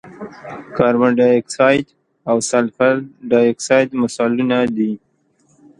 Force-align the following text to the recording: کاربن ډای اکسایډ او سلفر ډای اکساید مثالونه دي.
کاربن 0.77 1.11
ډای 1.19 1.33
اکسایډ 1.41 1.85
او 2.29 2.37
سلفر 2.51 2.93
ډای 3.31 3.45
اکساید 3.53 3.89
مثالونه 4.01 4.57
دي. 4.77 4.93